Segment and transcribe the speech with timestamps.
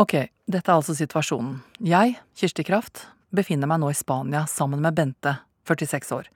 [0.00, 0.14] Ok,
[0.48, 1.58] dette er altså situasjonen.
[1.84, 3.02] Jeg, Kirsti Kraft,
[3.36, 5.34] befinner meg nå i Spania sammen med Bente,
[5.68, 6.30] 46 år.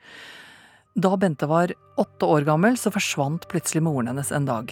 [1.00, 4.68] Da Bente var åtte år gammel, så forsvant plutselig moren hennes en dag.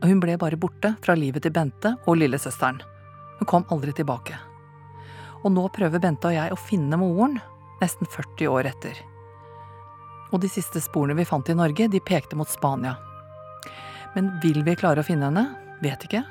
[0.00, 2.82] Og hun ble bare borte fra livet til Bente og lillesøsteren.
[3.38, 4.34] Hun kom aldri tilbake.
[5.46, 7.38] Og nå prøver Bente og jeg å finne moren,
[7.78, 8.98] nesten 40 år etter.
[10.34, 12.98] Og de siste sporene vi fant i Norge, de pekte mot Spania.
[14.18, 15.52] Men vil vi klare å finne henne?
[15.86, 16.26] Vet ikke.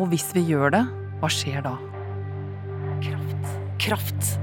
[0.00, 0.86] Og hvis vi gjør det,
[1.24, 1.78] hva skjer da?
[3.00, 3.44] Kraft.
[3.80, 4.38] Kraft.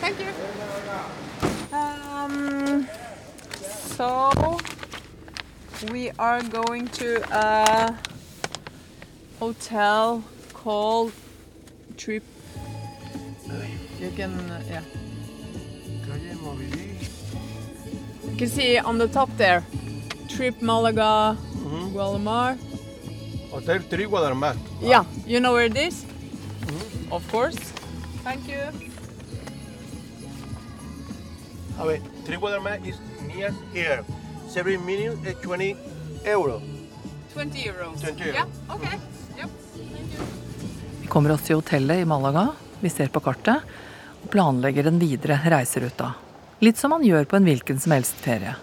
[0.00, 0.32] Thank you.
[1.76, 2.88] Um,
[3.60, 4.30] so
[5.92, 7.94] we are going to a
[9.38, 11.12] hotel called
[11.98, 12.24] Trip.
[14.00, 14.82] You can, uh, yeah.
[18.24, 19.62] You can see on the top there,
[20.30, 21.36] Trip Malaga,
[21.92, 22.56] Guatemala.
[23.50, 24.56] Hotel Tri Guadarmar.
[24.80, 26.04] Yeah, you know where it is?
[27.10, 27.58] Of course.
[28.22, 28.62] Thank you.
[31.78, 34.04] A ver, Tri Guadalmar is near here.
[34.56, 35.76] Every minute is 20
[36.24, 36.60] euro.
[37.34, 38.00] 20 euros.
[38.00, 38.34] 20 euro.
[38.34, 38.98] Yeah, okay.
[39.38, 39.50] Yep.
[39.74, 40.26] Thank you.
[41.00, 42.48] Vi kommer oss til hotellet i Malaga,
[42.80, 43.62] vi ser på kartet
[44.22, 46.12] og planlegger den videre reiseruta.
[46.60, 48.54] Litt som man gjør på en hvilken som helst ferie.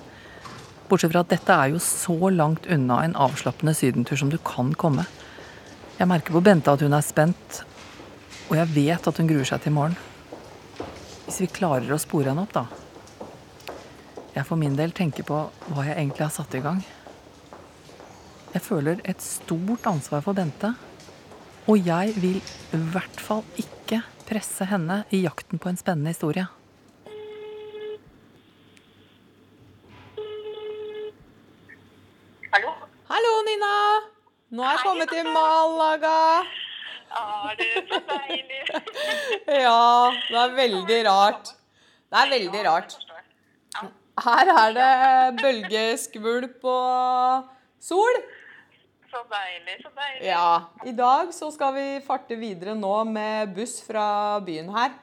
[0.88, 4.72] Bortsett fra at dette er jo så langt unna en avslappende sydentur som du kan
[4.80, 5.04] komme.
[5.98, 7.62] Jeg merker på Bente at hun er spent,
[8.48, 9.98] og jeg vet at hun gruer seg til i morgen.
[11.26, 12.68] Hvis vi klarer å spore henne opp, da.
[14.38, 15.42] Jeg for min del tenker på
[15.74, 16.80] hva jeg egentlig har satt i gang.
[18.54, 20.72] Jeg føler et stort ansvar for Bente.
[21.68, 26.48] Og jeg vil i hvert fall ikke presse henne i jakten på en spennende historie.
[35.08, 36.44] Kommet til Malaga.
[37.08, 38.62] Ja, det er så deilig.
[39.48, 41.52] Ja, det er veldig rart.
[42.12, 42.98] Det er veldig rart.
[44.26, 47.48] Her er det bølgeskvulp og
[47.80, 48.20] sol.
[49.08, 50.28] Så deilig, så deilig.
[50.28, 50.50] Ja.
[50.86, 54.98] I dag så skal vi farte videre nå med buss fra byen her.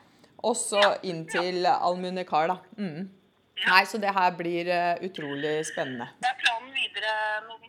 [0.45, 2.59] Og så inn til Almunecar, da.
[2.77, 3.09] Mm.
[3.65, 6.11] Nei, så det her blir eh, utrolig spennende.
[6.21, 7.15] Det er planen videre
[7.47, 7.63] når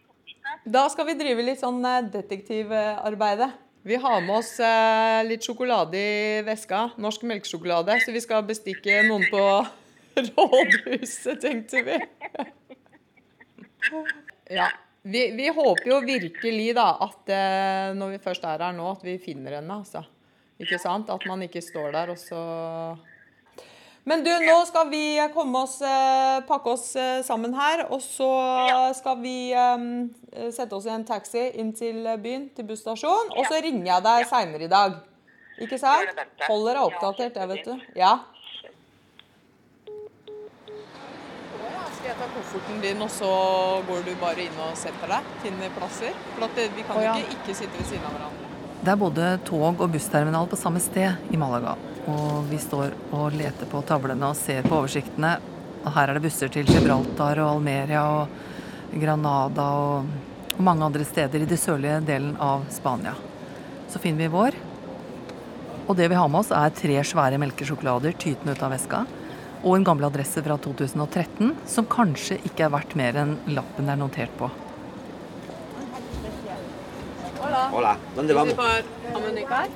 [0.65, 2.11] Da skal vi drive litt sånn detektivarbeidet.
[2.15, 3.51] detektivarbeide.
[3.85, 6.87] Vi har med oss eh, litt sjokolade i veska.
[6.97, 7.99] Norsk melkesjokolade.
[8.01, 9.43] Så vi skal bestikke noen på
[10.31, 11.99] rådhuset, tenkte vi.
[14.49, 14.71] Ja.
[15.05, 19.05] Vi, vi håper jo virkelig da at eh, når vi først er her nå, at
[19.05, 20.01] vi finner henne, altså.
[20.57, 21.13] Ikke sant?
[21.13, 22.41] At man ikke står der og så
[24.05, 28.27] Men du, nå skal vi komme oss, eh, pakke oss eh, sammen her, og så
[28.93, 29.85] skal vi eh,
[30.53, 34.27] sette oss i en taxi inn til byen, til busstasjonen, og så ringer jeg deg
[34.29, 34.99] seinere i dag.
[35.57, 36.13] Ikke sant?
[36.13, 37.89] Det, Holder deg oppdatert, jeg, vet du.
[37.97, 38.13] Ja.
[41.95, 43.33] Skal jeg ta kofferten din, og så
[43.89, 45.33] går du bare inn og setter deg?
[45.41, 46.13] Finner plasser?
[46.35, 47.17] For at vi kan oh, ja.
[47.23, 48.53] ikke ikke sitte ved siden av hverandre.
[48.85, 51.73] Det er både tog og bussterminal på samme sted i Malaga.
[52.11, 55.35] Og vi står og leter på tavlene og ser på oversiktene.
[55.85, 60.11] Og her er det busser til Gibraltar og Almeria og Granada og,
[60.55, 63.15] og mange andre steder i den sørlige delen av Spania.
[63.89, 64.57] Så finner vi vår.
[65.85, 69.05] Og det vi har med oss, er tre svære melkesjokolader tytende ut av veska.
[69.65, 73.99] Og en gammel adresse fra 2013 som kanskje ikke er verdt mer enn lappen er
[74.01, 74.49] notert på.
[77.77, 77.97] Hola.
[78.15, 78.55] ¿dónde Is it vamos?
[78.55, 79.67] for Almunicar?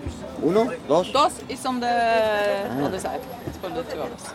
[0.41, 0.67] ¿Uno?
[0.87, 1.11] ¿Dos?
[1.11, 1.87] Dos is on the
[2.85, 3.19] other side.
[3.45, 4.33] It's for the two of us.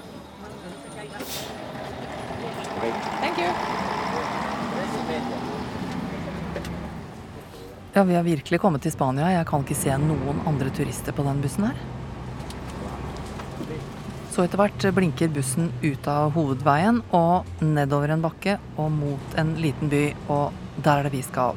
[3.21, 3.51] Thank you.
[7.95, 9.31] Ja, vi har virkelig kommet til Spania.
[9.31, 11.77] Jeg kan ikke se noen andre turister på den bussen her.
[14.35, 19.55] Så etter hvert blinker bussen ut av hovedveien og nedover en bakke og mot en
[19.57, 21.57] liten by, og der er det vi skal.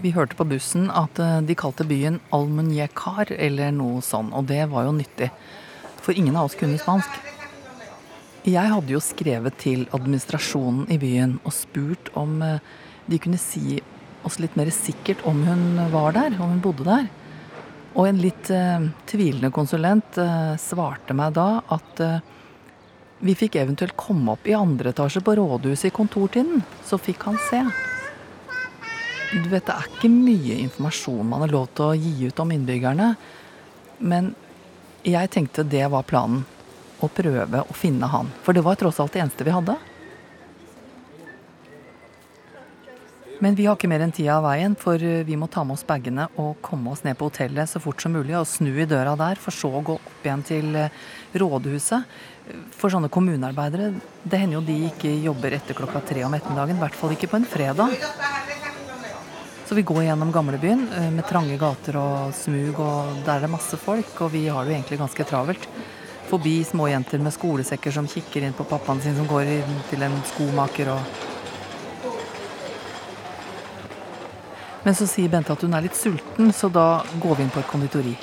[0.00, 4.62] Vi hørte på bussen at eh, de kalte byen Almunjekar eller noe sånn, og det
[4.72, 5.28] var jo nyttig.
[6.00, 7.18] For ingen av oss kunne spansk.
[8.48, 12.62] Jeg hadde jo skrevet til administrasjonen i byen og spurt om eh,
[13.10, 13.80] de kunne si
[14.24, 17.08] oss litt mer sikkert om hun var der, om hun bodde der.
[17.98, 22.18] Og en litt eh, tvilende konsulent eh, svarte meg da at eh,
[23.20, 27.40] vi fikk eventuelt komme opp i andre etasje på rådhuset i kontortiden, så fikk han
[27.50, 27.64] se.
[29.30, 32.50] Du vet, det er ikke mye informasjon man har lov til å gi ut om
[32.50, 33.12] innbyggerne,
[34.02, 34.32] men
[35.06, 36.42] jeg tenkte det var planen.
[37.00, 38.28] Å prøve å finne han.
[38.44, 39.78] For det var tross alt det eneste vi hadde.
[43.40, 45.78] Men vi har ikke mer enn tida av veien, for eh, vi må ta med
[45.78, 48.84] oss bagene og komme oss ned på hotellet så fort som mulig og snu i
[48.84, 50.98] døra der, for så å gå opp igjen til eh,
[51.40, 52.20] rådhuset.
[52.76, 53.94] For sånne kommunearbeidere,
[54.26, 57.32] det hender jo de ikke jobber etter klokka tre om ettermiddagen, i hvert fall ikke
[57.32, 57.96] på en fredag.
[59.70, 63.50] Så vi går gjennom gamlebyen eh, med trange gater og smug, og der er det
[63.52, 65.66] masse folk, og vi har det jo egentlig ganske travelt.
[66.26, 70.16] Forbi småjenter med skolesekker som kikker inn på pappaen sin som går inn til en
[70.32, 71.20] skomaker og
[74.82, 77.62] Men så sier Bente at hun er litt sulten, så da går vi inn på
[77.62, 78.16] et konditori.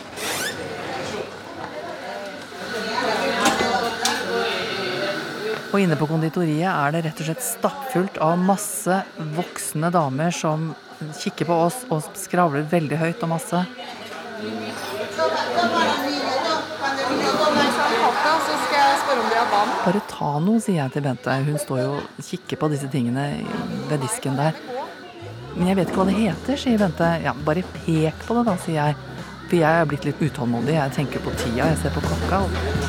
[5.72, 9.00] Og inne på konditoriet er det rett og slett stappfullt av masse
[9.40, 10.74] voksne damer som
[11.18, 13.64] kikker på oss og skravler veldig høyt og masse.
[19.88, 21.36] Bare ta noe, sier jeg til Bente.
[21.48, 23.30] Hun står jo og kikker på disse tingene
[23.90, 24.58] ved disken der.
[25.56, 27.12] Men jeg vet ikke hva det heter, sier Bente.
[27.24, 29.00] Ja, bare pek på det, da, sier jeg.
[29.48, 30.76] For jeg er blitt litt utålmodig.
[30.76, 32.44] Jeg tenker på tida, jeg ser på klokka.
[32.44, 32.87] Og...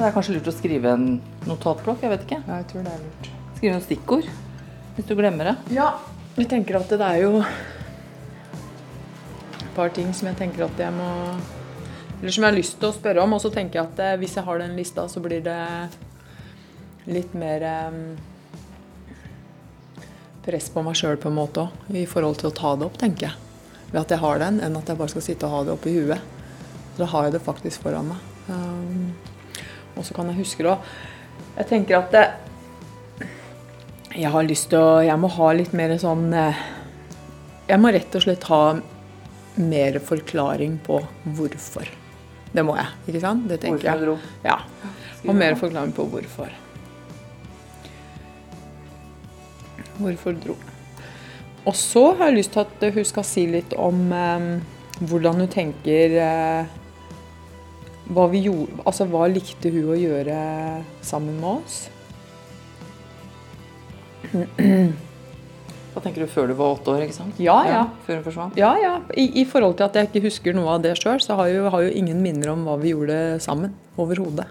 [0.00, 1.02] Ja, Det er kanskje lurt å skrive en
[1.44, 2.36] notatblokk, jeg vet ikke.
[2.46, 3.26] Ja, jeg tror det er lurt.
[3.58, 4.28] Skrive noen stikkord
[4.96, 5.52] hvis du glemmer det.
[5.76, 5.88] Ja,
[6.38, 7.42] jeg tenker at det er jo
[9.58, 11.08] et par ting som jeg tenker at jeg må
[12.22, 13.34] Eller som jeg har lyst til å spørre om.
[13.36, 15.60] Og så tenker jeg at eh, hvis jeg har den lista, så blir det
[17.12, 17.92] litt mer eh,
[20.48, 21.70] press på meg sjøl på en måte òg.
[21.92, 23.36] I forhold til å ta det opp, tenker jeg.
[23.90, 25.92] Ved at jeg har den, enn at jeg bare skal sitte og ha det oppi
[25.92, 26.24] huet.
[26.96, 28.28] Da har jeg det faktisk foran meg.
[28.48, 29.12] Um,
[30.00, 30.90] og så kan jeg huske det òg.
[31.58, 32.24] Jeg tenker at det,
[34.16, 36.56] jeg har lyst til å Jeg må ha litt mer sånn eh,
[37.68, 38.62] Jeg må rett og slett ha
[39.60, 40.98] mer forklaring på
[41.36, 41.90] hvorfor.
[42.50, 43.44] Det må jeg, ikke sant?
[43.50, 44.16] Det tenker Hvorfor dro.
[44.42, 44.50] jeg.
[44.50, 44.56] Ja.
[45.28, 46.50] Og mer forklaring på hvorfor.
[50.00, 50.56] Hvorfor dro.
[51.68, 54.46] Og så har jeg lyst til at hun skal si litt om eh,
[55.04, 56.78] hvordan hun tenker eh,
[58.10, 60.36] hva, vi gjorde, altså, hva likte hun å gjøre
[61.06, 61.80] sammen med oss?
[65.90, 67.38] Da tenker du før du var åtte år, ikke sant?
[67.42, 67.82] Ja, ja.
[68.06, 68.58] Før hun forsvant?
[68.58, 68.92] Ja, ja.
[69.18, 71.64] I, I forhold til at jeg ikke husker noe av det sjøl, så har jo,
[71.72, 73.74] har jo ingen minner om hva vi gjorde sammen.
[74.00, 74.46] Overhodet.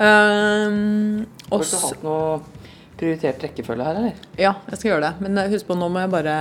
[0.00, 2.40] Um, Har du hatt noe
[3.00, 4.24] prioritert rekkefølge her, eller?
[4.40, 5.24] ja, jeg skal gjøre det.
[5.24, 6.36] Men eh, husk på, nå må jeg bare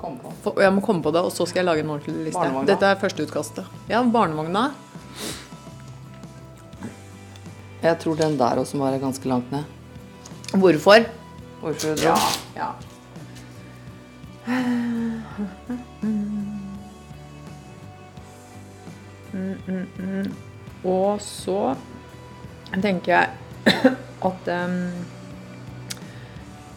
[0.00, 0.52] Kom på.
[0.60, 2.40] Jeg må komme på det, og så skal jeg lage en ordentlig liste.
[2.40, 2.68] Barnevogna.
[2.68, 3.70] Dette er førsteutkastet.
[3.88, 4.68] Ja, barnevogna.
[7.82, 9.64] Jeg tror den der også må være ganske langt ned.
[10.56, 11.06] Hvorfor?
[11.60, 12.70] Hvorfor ja.
[19.32, 20.34] Mm, mm, mm.
[20.84, 21.74] Og så
[22.82, 23.28] tenker jeg
[24.28, 24.76] at um,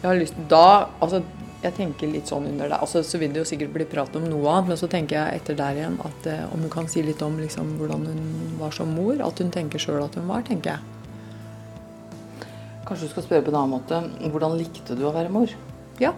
[0.02, 0.64] Jeg har lyst Da
[1.00, 1.22] Altså,
[1.60, 2.78] jeg tenker litt sånn under det.
[2.80, 5.40] Altså, så vil det jo sikkert bli prat om noe annet, men så tenker jeg
[5.42, 8.22] etter der igjen at eh, om hun kan si litt om liksom, hvordan hun
[8.60, 9.20] var som mor.
[9.26, 10.80] At hun tenker sjøl at hun var, tenker jeg.
[12.88, 14.00] Kanskje du skal spørre på en annen måte.
[14.32, 15.52] Hvordan likte du å være mor?
[16.00, 16.14] Ja.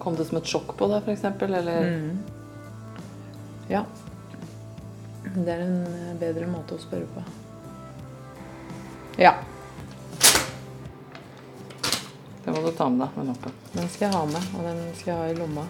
[0.00, 1.26] Kom det som et sjokk på deg, f.eks.?
[1.50, 1.90] Eller
[3.70, 3.84] Ja.
[5.34, 7.26] Det er en eh, bedre måte å spørre på.
[9.20, 9.34] Ja,
[12.50, 13.52] det må du ta med deg, den lappen.
[13.76, 15.64] den skal jeg ha med, og den skal jeg ha i lomma.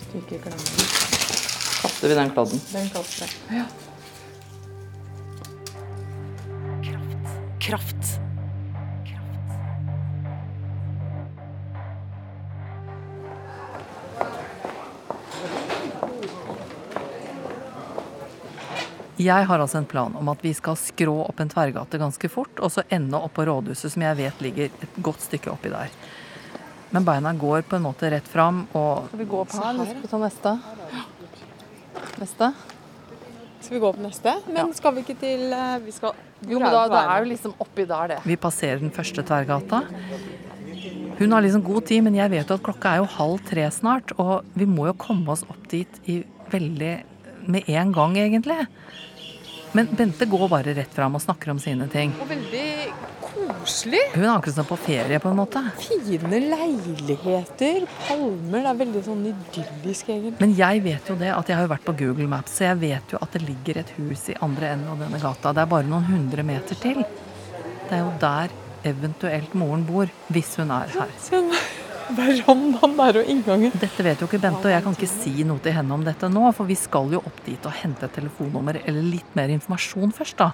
[0.00, 0.88] Så ikke glemmer den.
[1.76, 2.64] Kaster vi den kladden.
[2.72, 3.60] Den kaster jeg.
[3.60, 3.66] Ja.
[6.90, 7.34] Kraft.
[7.68, 8.15] Kraft.
[19.16, 22.60] Jeg har altså en plan om at vi skal skrå opp en tverrgate ganske fort,
[22.60, 25.94] og så ende opp på rådhuset, som jeg vet ligger et godt stykke oppi der.
[26.92, 29.88] Men beina går på en måte rett fram, og Skal vi gå opp her, eller
[29.88, 30.52] skal vi ta neste?
[32.20, 32.50] Neste?
[33.66, 34.36] Skal vi gå opp neste?
[34.52, 36.12] Men skal vi ikke til eh, Vi skal
[36.46, 38.20] Jo, men da, det er jo liksom oppi der, det.
[38.28, 39.80] Vi passerer den første tverrgata.
[41.16, 43.64] Hun har liksom god tid, men jeg vet jo at klokka er jo halv tre
[43.72, 46.20] snart, og vi må jo komme oss opp dit i
[46.52, 46.94] veldig
[47.52, 48.66] med en gang, egentlig.
[49.76, 52.14] Men Bente går bare rett fram og snakker om sine ting.
[52.22, 52.68] Og veldig
[53.20, 54.00] koselig.
[54.14, 55.60] Hun er akkurat som på ferie, på en måte.
[55.82, 58.62] Fine leiligheter, palmer.
[58.62, 60.36] Det er veldig sånn idyllisk, egentlig.
[60.40, 62.80] Men jeg vet jo det at jeg har jo vært på Google Maps, så jeg
[62.86, 65.52] vet jo at det ligger et hus i andre enden av denne gata.
[65.52, 67.02] Det er bare noen hundre meter til.
[67.86, 71.84] Det er jo der eventuelt moren bor, hvis hun er her.
[72.14, 73.74] Verandaen der og inngangen.
[73.80, 76.30] Dette vet jo ikke Bente, og jeg kan ikke si noe til henne om dette
[76.30, 80.14] nå, for vi skal jo opp dit og hente et telefonnummer eller litt mer informasjon
[80.14, 80.52] først, da.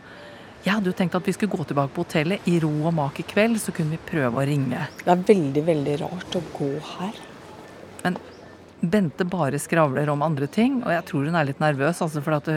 [0.63, 3.19] Jeg hadde jo tenkt at vi skulle gå tilbake på hotellet i ro og mak
[3.19, 4.87] i kveld, så kunne vi prøve å ringe.
[5.03, 7.19] Det er veldig, veldig rart å gå her.
[8.05, 8.21] Men
[8.83, 12.39] Bente bare skravler om andre ting, og jeg tror hun er litt nervøs, altså for
[12.47, 12.57] det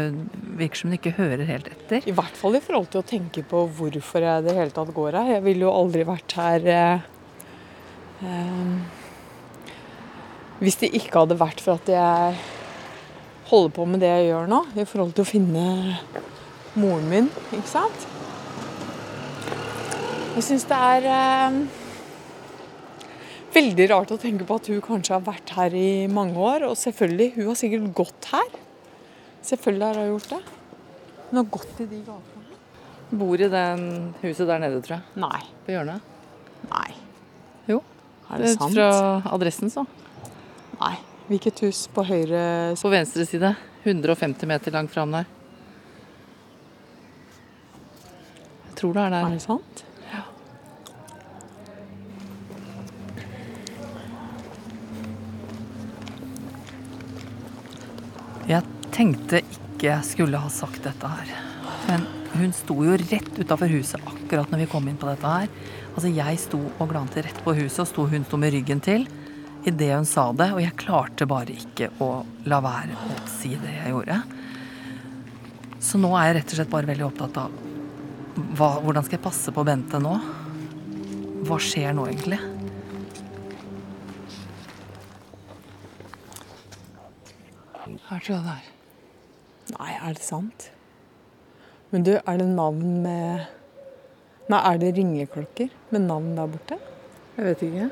[0.58, 2.06] virker som hun ikke hører helt etter.
[2.10, 4.94] I hvert fall i forhold til å tenke på hvorfor jeg i det hele tatt
[4.96, 5.36] går her.
[5.36, 7.12] Jeg ville jo aldri vært her eh,
[10.62, 12.38] hvis det ikke hadde vært for at jeg
[13.50, 15.66] holder på med det jeg gjør nå, i forhold til å finne
[16.80, 18.08] moren min, ikke sant?
[20.36, 21.60] Jeg syns det er eh,
[23.56, 26.66] veldig rart å tenke på at hun kanskje har vært her i mange år.
[26.68, 28.58] Og selvfølgelig, hun har sikkert gått her.
[29.48, 30.42] Selvfølgelig har hun gjort det.
[31.30, 32.60] Hun har gått i de gatene.
[33.16, 33.66] Bor i det
[34.26, 35.24] huset der nede, tror jeg.
[35.24, 35.42] Nei.
[35.64, 36.14] På hjørnet.
[36.68, 37.05] Nei.
[38.32, 38.74] Er det sant?
[38.74, 39.86] Fra adressen, så.
[40.80, 40.96] Nei.
[41.26, 43.56] Hvilket hus på høyre På venstre side.
[43.86, 45.26] 150 meter langt fram der.
[48.70, 49.26] Jeg tror det er der.
[49.26, 49.86] Er det sant?
[58.46, 58.62] Jeg
[58.94, 61.32] tenkte ikke jeg skulle ha sagt dette her.
[61.88, 65.52] Men hun sto jo rett utafor huset akkurat når vi kom inn på dette her.
[65.94, 69.08] Altså Jeg sto og glante rett på huset, og sto, hun sto med ryggen til
[69.66, 70.52] idet hun sa det.
[70.54, 72.10] Og jeg klarte bare ikke å
[72.50, 74.20] la være å si det jeg gjorde.
[75.86, 77.64] Så nå er jeg rett og slett bare veldig opptatt av
[78.36, 80.16] hva, hvordan skal jeg passe på Bente nå?
[81.48, 82.42] Hva skjer nå egentlig?
[88.06, 88.66] Her tror jeg det er.
[89.76, 90.68] Nei, er det sant?
[91.92, 93.46] Men du, er det navn med
[94.46, 96.76] Nei, er det ringeklokker med navn der borte?
[97.38, 97.88] Jeg vet ikke.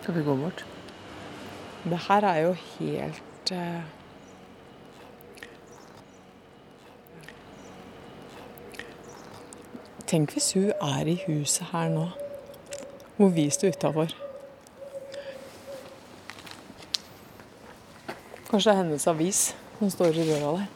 [0.00, 0.64] Skal vi gå bort?
[1.84, 3.82] Det her er jo helt uh...
[10.06, 12.06] Tenk hvis hun er i huset her nå,
[13.16, 14.16] hvor vi står utafor.
[18.50, 20.66] Kanskje det er hennes avis som står i døra der.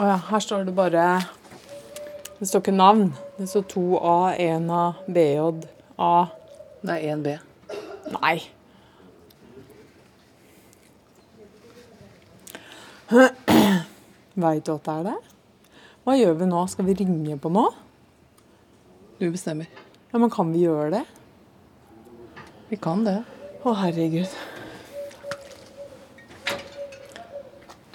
[0.00, 1.04] Å ja, her står det bare
[2.38, 3.10] Det står ikke navn.
[3.36, 5.66] Det står 2A, 1A, BJ,
[6.00, 6.14] A.
[6.80, 7.34] Det er 1B.
[8.14, 8.36] Nei.
[14.40, 15.16] Veit du at det er det?
[16.06, 16.62] Hva gjør vi nå?
[16.72, 17.66] Skal vi ringe på nå?
[19.20, 19.68] Du bestemmer.
[20.12, 21.04] Ja, men kan vi gjøre det?
[22.70, 23.18] Vi kan det.
[23.60, 24.32] Å, herregud.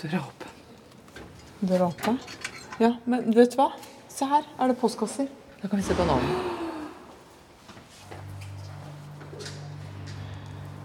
[0.06, 0.50] Døra er.
[1.66, 2.12] Døra oppe?
[2.78, 3.72] Ja, men vet du hva?
[4.12, 5.30] Se her, er det postkasser.
[5.62, 6.36] Da kan vi se på navnet.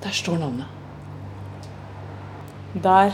[0.00, 0.66] Der står navnet.
[2.82, 3.12] Der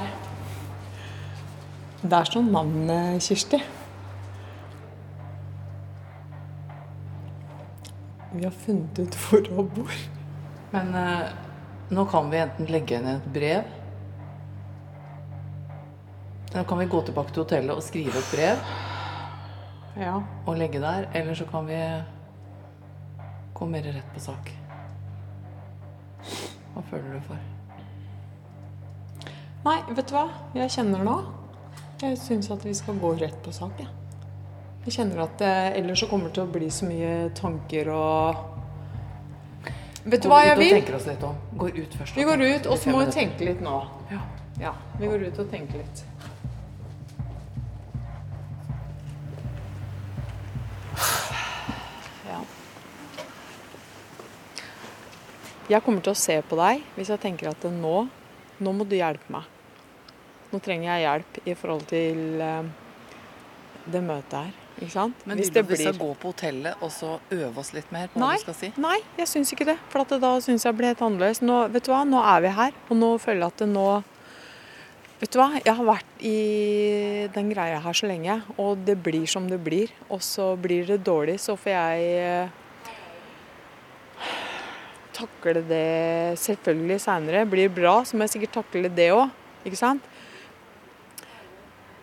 [2.03, 3.59] Der står navnet Kirsti.
[8.33, 9.91] Vi har funnet ut hvor hun bor.
[10.71, 11.35] Men eh,
[11.91, 13.76] nå kan vi enten legge henne et brev
[16.57, 18.57] Eller kan vi gå tilbake til hotellet og skrive et brev
[20.01, 20.21] Ja.
[20.47, 21.05] og legge der.
[21.15, 21.77] Eller så kan vi
[23.55, 24.49] gå mer rett på sak.
[26.75, 27.37] Hva føler du for?
[29.67, 30.31] Nei, vet du hva?
[30.55, 31.19] Jeg kjenner nå.
[32.01, 33.89] Jeg syns at vi skal gå rett på sak, jeg.
[34.87, 38.45] Jeg kjenner at eh, ellers så kommer det til å bli så mye tanker og
[40.07, 40.71] Vet du hva jeg vil?
[40.71, 41.37] Går ut og tenker oss litt om.
[41.59, 42.17] Går ut først.
[42.17, 43.79] Vi går ut, og så må vi tenke litt nå.
[44.09, 44.21] Ja.
[44.61, 46.05] Ja, vi går ut og tenker litt.
[55.71, 57.97] Jeg kommer til å se på deg hvis jeg tenker at nå,
[58.63, 59.49] nå må du hjelpe meg.
[60.53, 62.69] Nå trenger jeg hjelp i forhold til eh,
[63.91, 64.55] det møtet her.
[64.77, 65.23] Ikke sant?
[65.25, 67.73] Men Hvis vil du at vi skal blir- gå på hotellet og så øve oss
[67.73, 68.69] litt mer på hva du skal si?
[68.77, 69.79] nei, jeg syns ikke det.
[69.89, 71.41] For at det da syns jeg blir helt annerledes.
[71.43, 73.89] Nå, vet du hva, nå er vi her, og nå føler jeg at det nå
[75.17, 79.25] Vet du hva, jeg har vært i den greia her så lenge, og det blir
[79.27, 79.89] som det blir.
[80.13, 82.51] Og så blir det dårlig, så får jeg eh,
[85.17, 87.47] takle det selvfølgelig seinere.
[87.49, 89.33] Blir bra, så må jeg sikkert takle det òg,
[89.67, 90.13] ikke sant?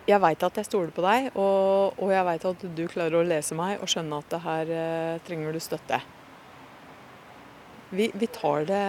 [0.04, 3.24] Jeg veit at jeg stoler på deg, og, og jeg veit at du klarer å
[3.24, 6.02] lese meg og skjønne at det her eh, trenger du støtte.
[7.94, 8.82] Vi, vi tar det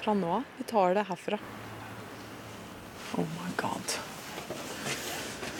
[0.00, 0.48] fra nå av.
[0.58, 1.38] Vi tar det herfra.
[3.20, 3.96] Oh my god.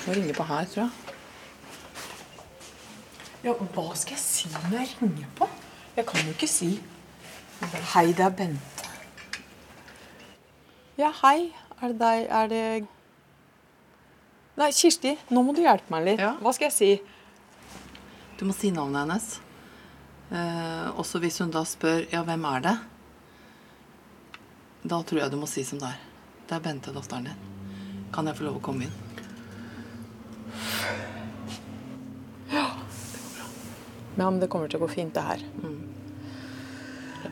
[0.07, 0.93] Må ringe på her, tror jeg.
[3.43, 5.47] Ja, hva skal jeg si når jeg ringer på?
[5.99, 6.73] Jeg kan jo ikke si
[7.63, 8.89] Hei, det er Bente.
[10.99, 11.53] Ja, hei.
[11.83, 12.65] Er det deg Er det
[14.59, 16.21] Nei, Kirsti, nå må du hjelpe meg litt.
[16.21, 16.35] Ja.
[16.43, 16.91] Hva skal jeg si?
[18.37, 19.29] Du må si navnet hennes.
[20.33, 22.75] Eh, også hvis hun da spør ja, hvem er det?
[24.83, 26.05] Da tror jeg du må si som det er.
[26.51, 27.49] Det er Bente, datteren din.
[28.13, 28.95] Kan jeg få lov å komme inn?
[32.53, 33.49] Ja, det går bra.
[34.27, 35.49] men det kommer til å gå fint, det her.
[35.63, 36.02] Er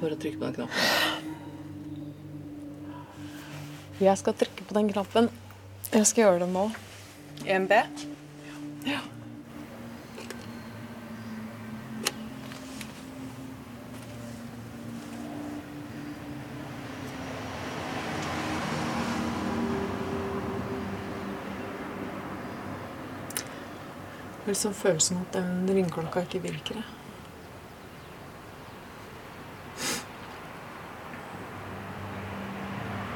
[0.00, 1.28] bare å trykke på den knappen.
[4.00, 5.30] Jeg skal trykke på den knappen.
[5.92, 6.68] Jeg skal gjøre det nå.
[7.44, 7.80] 1B?
[8.88, 9.00] Ja.
[24.40, 26.80] Det er liksom følelsen at den ringeklokka ikke virker.
[26.80, 26.99] jeg.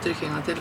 [0.04, 0.58] Trykk en gang til.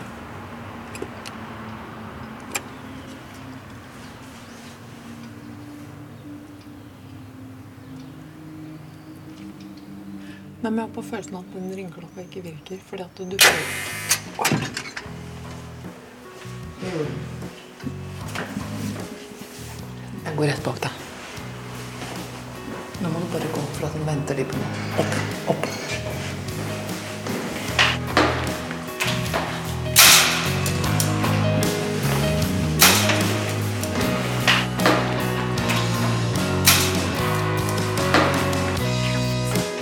[10.62, 13.36] Nei, men jeg har på følelsen at den ringeklokka ikke virker, fordi at du
[20.24, 20.92] Jeg går rett bak deg.
[23.04, 24.84] Nå må du bare gå, for at den venter de på meg.
[25.04, 25.18] Opp,
[25.52, 25.83] opp.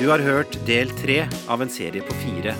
[0.03, 2.57] Du har hørt del tre av en serie på fire